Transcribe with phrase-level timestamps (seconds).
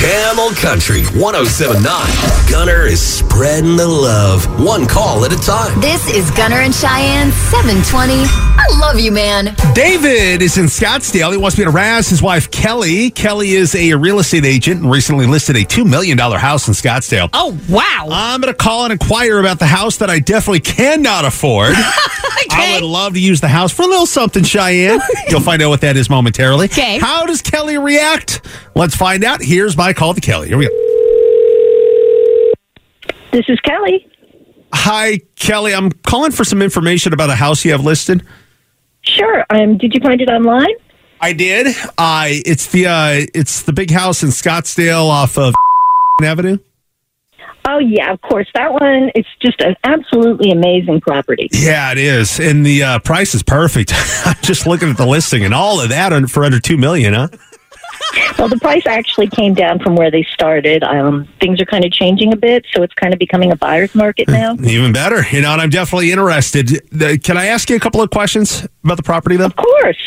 [0.00, 2.50] Camel Country 1079.
[2.50, 5.80] Gunner is spreading the love, one call at a time.
[5.80, 8.12] This is Gunner and Cheyenne 720.
[8.56, 9.54] I love you, man.
[9.74, 11.30] David is in Scottsdale.
[11.32, 13.10] He wants me to razz his wife, Kelly.
[13.10, 17.30] Kelly is a real estate agent and recently listed a $2 million house in Scottsdale.
[17.32, 18.08] Oh, wow.
[18.10, 21.74] I'm going to call and inquire about the house that I definitely cannot afford.
[22.54, 25.00] I would love to use the house for a little something, Cheyenne.
[25.28, 26.66] You'll find out what that is momentarily.
[26.66, 26.98] Okay.
[26.98, 28.46] How does Kelly react?
[28.74, 29.42] Let's find out.
[29.42, 30.48] Here's my call to Kelly.
[30.48, 30.74] Here we go.
[33.32, 34.06] This is Kelly.
[34.72, 35.74] Hi, Kelly.
[35.74, 38.24] I'm calling for some information about a house you have listed.
[39.02, 39.44] Sure.
[39.50, 40.74] Um, did you find it online?
[41.20, 41.74] I did.
[41.96, 45.54] I it's the uh, it's the big house in Scottsdale off of
[46.22, 46.58] Avenue.
[47.66, 48.46] Oh yeah, of course.
[48.54, 49.10] That one.
[49.14, 51.48] It's just an absolutely amazing property.
[51.52, 53.92] Yeah, it is, and the uh, price is perfect.
[54.26, 57.28] I'm just looking at the listing, and all of that for under two million, huh?
[58.38, 60.82] Well, the price actually came down from where they started.
[60.84, 63.94] Um, things are kind of changing a bit, so it's kind of becoming a buyer's
[63.94, 64.54] market now.
[64.62, 65.52] Even better, you know.
[65.52, 66.68] And I'm definitely interested.
[67.24, 69.46] Can I ask you a couple of questions about the property, though?
[69.46, 69.98] Of course.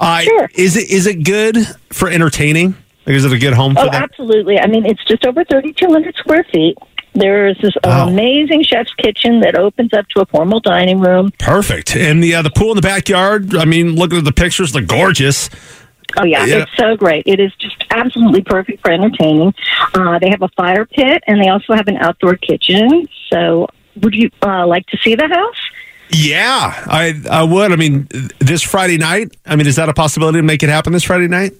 [0.00, 0.50] Uh, Sure.
[0.54, 1.56] Is it is it good
[1.92, 2.74] for entertaining?
[3.06, 4.02] Like, is it a good home for Oh, that?
[4.02, 4.58] absolutely.
[4.58, 6.76] I mean, it's just over 3,200 square feet.
[7.14, 8.08] There's this Wow.
[8.08, 11.30] amazing chef's kitchen that opens up to a formal dining room.
[11.38, 11.94] Perfect.
[11.96, 13.54] And the uh, the pool in the backyard.
[13.54, 15.48] I mean, looking at the pictures, they're gorgeous.
[16.16, 16.62] Oh yeah, Yeah.
[16.62, 17.24] it's so great.
[17.26, 19.54] It is just absolutely perfect for entertaining.
[19.94, 23.08] Uh, they have a fire pit and they also have an outdoor kitchen.
[23.30, 23.68] So,
[24.00, 25.56] would you uh, like to see the house?
[26.10, 27.72] Yeah, I I would.
[27.72, 28.08] I mean,
[28.38, 29.36] this Friday night.
[29.46, 31.52] I mean, is that a possibility to make it happen this Friday night?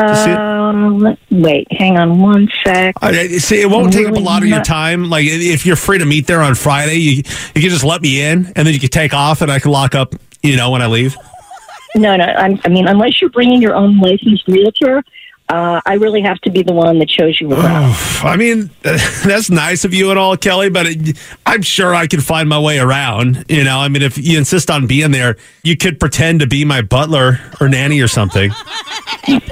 [0.00, 0.38] To see it?
[0.38, 2.94] Um, wait, hang on one sec.
[3.02, 5.10] I, I- see, it won't take up a Really lot of your time.
[5.10, 7.16] Like, if you're free to meet there on Friday, you
[7.54, 9.70] you can just let me in, and then you can take off, and I can
[9.70, 10.14] lock up.
[10.42, 11.16] You know, when I leave.
[11.94, 12.24] No, no.
[12.24, 15.04] I'm, I mean, unless you're bringing your own licensed realtor,
[15.48, 17.94] uh, I really have to be the one that shows you around.
[18.22, 22.20] I mean, that's nice of you and all, Kelly, but it, I'm sure I can
[22.20, 23.44] find my way around.
[23.48, 26.64] You know, I mean, if you insist on being there, you could pretend to be
[26.64, 28.50] my butler or nanny or something.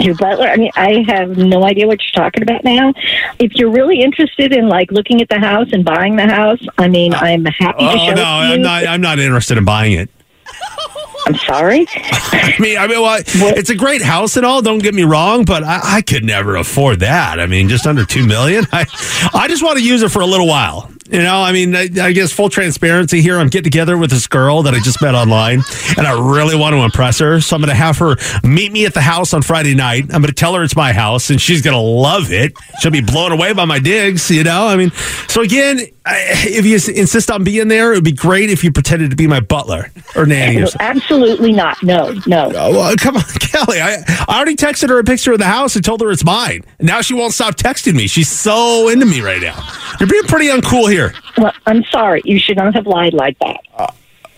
[0.01, 0.49] Your butler.
[0.49, 2.93] I mean, I have no idea what you're talking about now.
[3.39, 6.89] If you're really interested in like looking at the house and buying the house, I
[6.89, 8.87] mean, I'm happy to Oh show no, it to I'm not.
[8.87, 10.11] I'm not interested in buying it.
[11.27, 11.87] I'm sorry.
[11.95, 14.63] I mean, I mean, well, it's a great house and all.
[14.63, 17.39] Don't get me wrong, but I, I could never afford that.
[17.39, 18.65] I mean, just under two million.
[18.73, 18.87] I,
[19.33, 20.91] I just want to use it for a little while.
[21.11, 23.39] You know, I mean, I, I guess full transparency here.
[23.39, 25.63] I'm getting together with this girl that I just met online,
[25.97, 27.41] and I really want to impress her.
[27.41, 30.05] So I'm going to have her meet me at the house on Friday night.
[30.05, 32.53] I'm going to tell her it's my house, and she's going to love it.
[32.81, 34.31] She'll be blown away by my digs.
[34.31, 34.93] You know, I mean,
[35.27, 38.73] so again, I, if you insist on being there, it would be great if you
[38.73, 41.83] pretended to be my butler or nanny or absolutely not.
[41.83, 42.51] No, no.
[42.55, 43.81] Oh, well, come on, Kelly.
[43.81, 46.63] I, I already texted her a picture of the house and told her it's mine.
[46.81, 48.07] Now she won't stop texting me.
[48.07, 49.61] She's so into me right now.
[50.01, 51.13] You're being pretty uncool here.
[51.37, 52.23] Well, I'm sorry.
[52.25, 53.61] You should not have lied like that.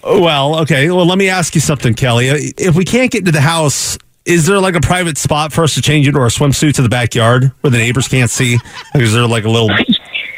[0.04, 0.90] Well, okay.
[0.90, 2.28] Well, let me ask you something, Kelly.
[2.30, 5.62] Uh, If we can't get into the house, is there like a private spot for
[5.62, 8.58] us to change into our swimsuits in the backyard where the neighbors can't see?
[8.96, 9.70] Is there like a little.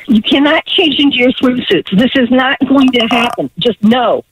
[0.06, 1.88] You cannot change into your swimsuits.
[1.98, 3.50] This is not going to happen.
[3.58, 4.22] Just no.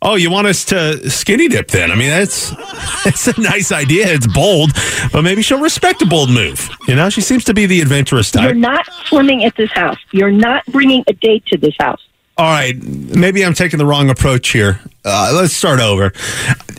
[0.00, 1.90] Oh, you want us to skinny dip then?
[1.90, 2.50] I mean, that's
[3.04, 4.06] that's a nice idea.
[4.08, 4.70] It's bold,
[5.12, 6.68] but maybe she'll respect a bold move.
[6.86, 8.44] You know, she seems to be the adventurous type.
[8.44, 9.98] You're not swimming at this house.
[10.12, 12.00] You're not bringing a date to this house.
[12.36, 14.78] All right, maybe I'm taking the wrong approach here.
[15.04, 16.12] Uh, let's start over.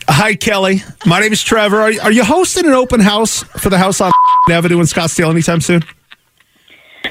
[0.08, 0.84] Hi, Kelly.
[1.06, 1.82] My name is Trevor.
[1.82, 4.14] Are, are you hosting an open house for the house on
[4.50, 5.84] Avenue in Scottsdale anytime soon?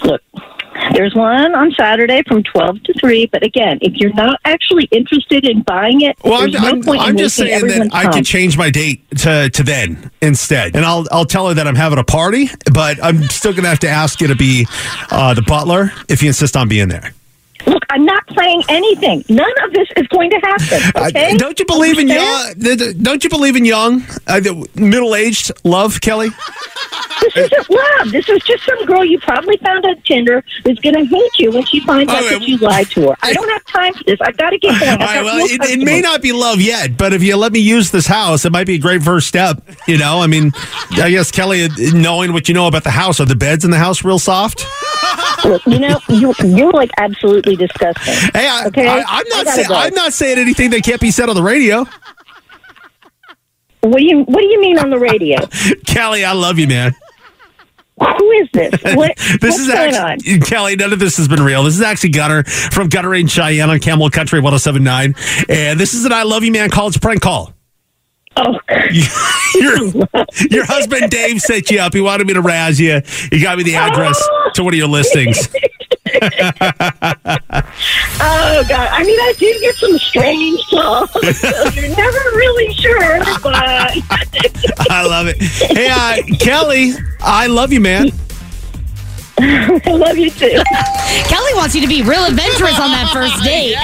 [0.03, 0.23] Look,
[0.95, 3.27] there's one on Saturday from 12 to 3.
[3.27, 7.01] But again, if you're not actually interested in buying it, Well, I'm, no I'm, point
[7.01, 8.13] I'm just saying that I time.
[8.13, 11.75] could change my date to, to then instead, and I'll I'll tell her that I'm
[11.77, 14.67] having a party, but I'm still gonna have to ask you to be
[15.11, 17.13] uh, the butler if you insist on being there.
[17.67, 19.25] Look, I'm not playing anything.
[19.29, 20.81] None of this is going to happen.
[21.09, 21.33] Okay?
[21.33, 22.55] Uh, don't you believe in young?
[23.03, 24.41] Don't you believe in young, uh,
[24.75, 26.29] middle aged love, Kelly?
[27.21, 28.11] This isn't love.
[28.13, 31.51] This is just some girl you probably found on Tinder who's going to hate you
[31.53, 32.39] when she finds out Okay.
[32.39, 33.17] that you lied to her.
[33.23, 34.19] I don't have time for this.
[34.21, 34.99] I've got to get going.
[34.99, 37.91] Right, well, it, it may not be love yet, but if you let me use
[37.91, 39.63] this house, it might be a great first step.
[39.87, 40.53] You know, I mean,
[40.93, 43.79] I guess Kelly, knowing what you know about the house, are the beds in the
[43.79, 44.65] house real soft?
[45.45, 48.15] Look, you know, you, you're like absolutely disgusting.
[48.35, 49.47] Hey, I, Okay, I, I'm not.
[49.49, 49.75] Say, go.
[49.75, 51.85] I'm not saying anything that can't be said on the radio.
[53.81, 55.39] What do you What do you mean on the radio?
[55.87, 56.95] Kelly, I love you, man.
[58.01, 58.75] Who is this?
[58.95, 60.41] What, This what's is going actually on?
[60.43, 60.77] Kelly.
[60.77, 61.65] None of this has been real.
[61.65, 65.15] This is actually Gunner from Gunner and Cheyenne on Camel Country 1079.
[65.49, 67.55] And this is an I love you, man a prank call.
[68.37, 68.57] Oh,
[69.55, 69.77] your,
[70.49, 71.93] your husband Dave set you up.
[71.93, 73.03] He wanted me to razz you.
[73.33, 74.23] He got me the address
[74.55, 75.49] to one of your listings.
[78.21, 78.89] Oh God!
[78.93, 81.11] I mean, I did get some strange calls.
[81.77, 83.55] you're never really sure, but
[84.91, 85.37] I love it.
[85.41, 88.11] Hey, uh, Kelly, I love you, man.
[89.41, 90.61] I love you too.
[91.29, 93.77] Kelly wants you to be real adventurous on that first date.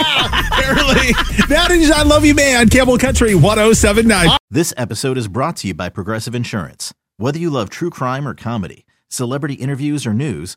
[0.53, 1.12] Apparently,
[1.49, 2.69] that is I love you, man.
[2.69, 4.37] Camel Country 1079.
[4.50, 6.93] This episode is brought to you by Progressive Insurance.
[7.19, 10.56] Whether you love true crime or comedy, celebrity interviews or news,